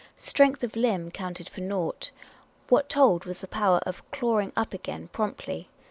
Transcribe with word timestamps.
Strength 0.17 0.63
of 0.63 0.75
limb 0.75 1.11
counted 1.11 1.47
for 1.47 1.61
naught; 1.61 2.09
what 2.69 2.89
told 2.89 3.25
was 3.25 3.39
the 3.41 3.47
power 3.47 3.77
of 3.85 4.01
"clawing 4.09 4.51
up 4.57 4.73
again" 4.73 5.09
promptly. 5.09 5.69